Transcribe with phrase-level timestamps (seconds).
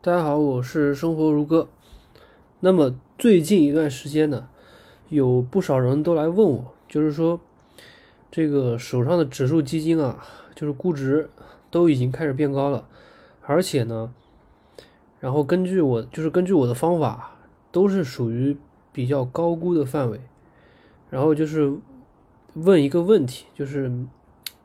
[0.00, 1.66] 大家好，我是生活如歌。
[2.60, 4.48] 那么最近一段时间呢，
[5.08, 7.40] 有不少人都来问我，就是说
[8.30, 10.24] 这个手上的指数基金啊，
[10.54, 11.28] 就是估值
[11.68, 12.86] 都已经开始变高了，
[13.42, 14.14] 而且呢，
[15.18, 17.36] 然后根据我就是根据我的方法，
[17.72, 18.56] 都是属于
[18.92, 20.20] 比较高估的范围，
[21.10, 21.74] 然后就是
[22.54, 23.90] 问一个问题，就是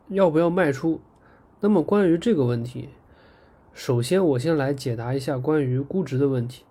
[0.10, 1.02] 要不要卖出？
[1.60, 2.90] 那么关于这个问题。
[3.74, 6.64] 首先，我先来解答一下关于估值的问题。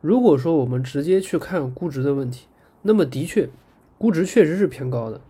[0.00, 2.46] 如果说我们直接去看估值的问题，
[2.82, 3.50] 那么的确，
[3.98, 5.20] 估值确实是偏高的。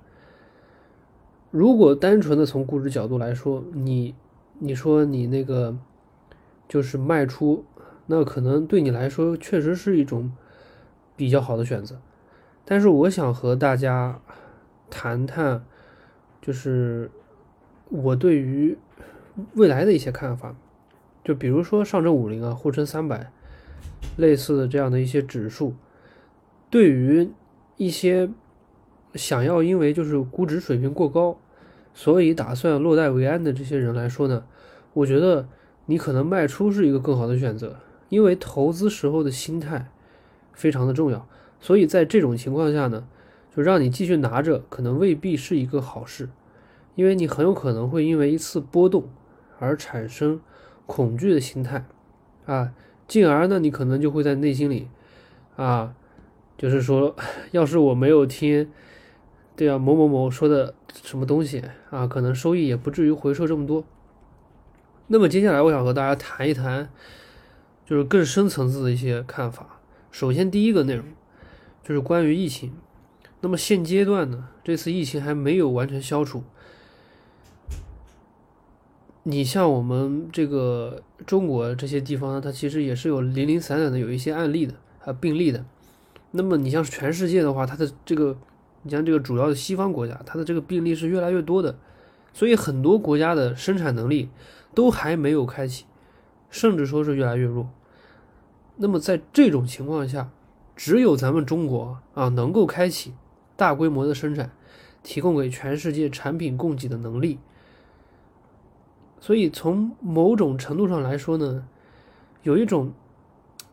[1.51, 4.14] 如果单纯的从估值角度来说，你
[4.59, 5.77] 你说你那个
[6.68, 7.65] 就是卖出，
[8.06, 10.32] 那可能对你来说确实是一种
[11.16, 12.01] 比较好的选择。
[12.65, 14.20] 但是我想和大家
[14.88, 15.65] 谈谈，
[16.40, 17.10] 就是
[17.88, 18.79] 我对于
[19.54, 20.54] 未来的一些看法。
[21.28, 23.30] 就比如说上证五零啊、沪深三百，
[24.16, 25.74] 类似的这样的一些指数，
[26.71, 27.29] 对于
[27.76, 28.30] 一些
[29.12, 31.38] 想要因为就是估值水平过高，
[31.93, 34.43] 所以打算落袋为安的这些人来说呢，
[34.95, 35.46] 我觉得
[35.84, 37.76] 你可能卖出是一个更好的选择，
[38.09, 39.90] 因为投资时候的心态
[40.54, 41.29] 非常的重要。
[41.60, 43.06] 所以在这种情况下呢，
[43.54, 46.30] 就让你继续拿着，可能未必是一个好事，
[46.95, 49.10] 因为你很有可能会因为一次波动
[49.59, 50.40] 而产生。
[50.88, 51.84] 恐惧的心态，
[52.46, 52.72] 啊，
[53.06, 54.88] 进而呢，你可能就会在内心里，
[55.54, 55.94] 啊，
[56.56, 57.14] 就是说，
[57.50, 58.70] 要是我没有听，
[59.54, 63.84] 对啊，某某某说的什么东西啊，可能收益也不至于回撤这么多。
[65.09, 66.88] 那么接下来我想和大家谈一谈，
[67.84, 69.81] 就是更深层次的一些看法。
[70.10, 71.04] 首先第一个内容
[71.84, 72.72] 就是关于疫情。
[73.42, 76.42] 那么现阶段呢，这次疫情还没有完全消除。
[79.31, 84.72] 你像我们这个中国这些地方，它其实也是有零零散散的有一些案例的
[85.04, 85.66] 啊病例的。
[86.31, 88.34] 那么你像全世界的话，它的这个，
[88.84, 91.78] 你像这个主要的西方国家，它的这个病例是越来越多的，
[92.33, 94.31] 所以很多国家的生产能力
[94.75, 95.84] 都还没有开启，
[96.49, 97.69] 甚至说是越来越弱。
[98.77, 100.31] 那么在这种情况下，
[100.75, 103.12] 只有咱们中国啊能够开启
[103.56, 104.50] 大规模的生产，
[105.03, 107.39] 提供给全世界产品供给的能力。
[109.28, 111.69] 所以从某种程度上来说呢，
[112.44, 112.94] 有一种，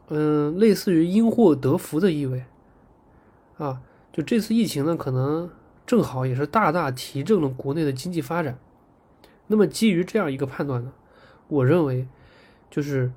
[0.10, 2.44] 嗯，类似于因祸得福的意味，
[3.58, 5.50] 啊，就这次疫情呢，可能
[5.86, 8.60] 正好也是大大提振了国内的经济发展。
[9.48, 10.92] 那么基于这样一个判断呢，
[11.48, 12.06] 我认为，
[12.70, 13.14] 就是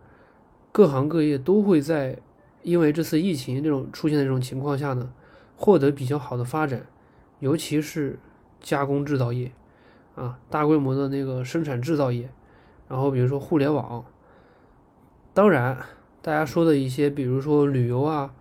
[0.70, 2.20] 各行各业都会在
[2.62, 5.12] 因为这次疫情这种出现的这种情况下呢，
[5.56, 6.86] 获得比较好的发展，
[7.40, 8.16] 尤其是
[8.60, 9.50] 加工制造业。
[10.18, 12.28] 啊，大规模的那个生产制造业，
[12.88, 14.04] 然后比如说互联网，
[15.32, 15.78] 当然
[16.20, 18.34] 大家说的一些，比如说旅游啊，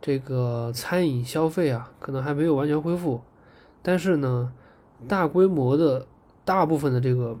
[0.00, 3.20] 这个餐饮消费啊，可能还没有完全恢复，
[3.82, 4.50] 但是呢，
[5.06, 6.06] 大规模的
[6.46, 7.36] 大部分的这个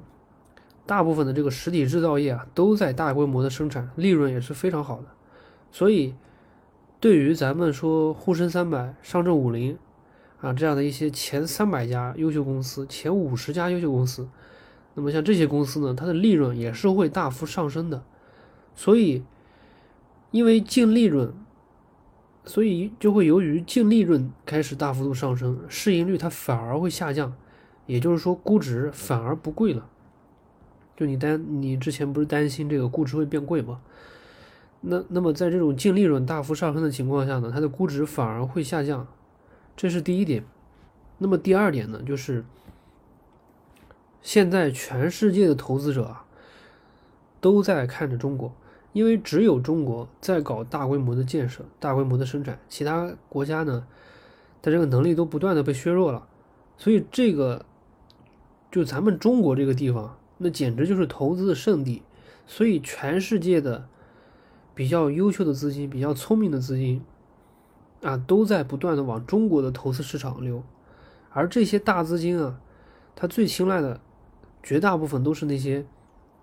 [0.84, 5.06] 大部分的这个实体制造业啊，都在大规模的生产，利润也是非常好的，
[5.72, 6.14] 所以
[7.00, 9.78] 对于咱们说沪深三百、上证五零。
[10.40, 14.28] 啊，这样的一些前三百家优秀公司、前五十家优秀公司，
[14.94, 18.04] 那么像这些公司呢，它的利润也是会大幅上升的。
[18.74, 19.24] 所以，
[20.30, 21.32] 因为净利润，
[22.44, 27.34] 所以就会由于净利润开始大幅度上升，市盈率它反而会下降，
[27.86, 29.88] 也就是说估值反而不贵了。
[30.94, 33.80] 就你担，你之前不是担心这个估值会变贵吗？
[34.82, 39.06] 那那么在这种净利润大幅上升的情况下呢，它的估值反而会下降。
[39.76, 40.42] 这是第一点，
[41.18, 42.44] 那么第二点呢，就是
[44.22, 46.24] 现在全世界的投资者啊，
[47.40, 48.54] 都在看着中国，
[48.94, 53.86] 因为只有中国在搞大规模的建设、大规模的生产，其他国家呢，
[54.62, 56.26] 它这个能力都不断的被削弱了，
[56.78, 57.66] 所以这个
[58.70, 62.02] 就咱们中国这个地方，那简直就是投资的圣地，
[62.46, 63.86] 所以全世界的
[64.74, 67.02] 比较优秀的资金、比较聪明的资金。
[68.02, 70.62] 啊，都在不断的往中国的投资市场流，
[71.30, 72.60] 而这些大资金啊，
[73.14, 74.00] 它最青睐的
[74.62, 75.84] 绝大部分都是那些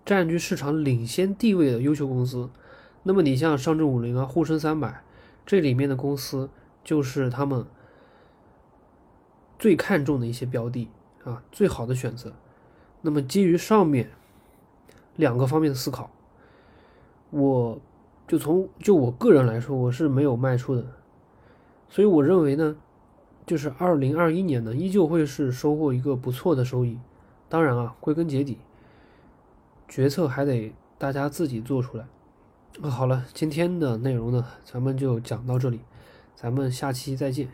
[0.05, 2.49] 占据市场领先地位的优秀公司。
[3.03, 5.03] 那么你像上证五零啊、沪深三百
[5.45, 6.49] 这里面的公司，
[6.83, 7.65] 就是他们
[9.59, 10.89] 最看重的一些标的
[11.23, 12.33] 啊，最好的选择。
[13.01, 14.09] 那么基于上面
[15.15, 16.09] 两个方面的思考，
[17.29, 17.79] 我
[18.27, 20.85] 就从就我个人来说，我是没有卖出的。
[21.89, 22.75] 所以我认为呢，
[23.45, 26.97] 就是二零二一年呢，依旧会是收获一个不错的收益。
[27.49, 28.57] 当然啊，归根结底，
[29.87, 32.05] 决策还得大家自己做出来。
[32.89, 35.81] 好了，今天的内容呢，咱们就讲到这里，
[36.35, 37.47] 咱们下期再见。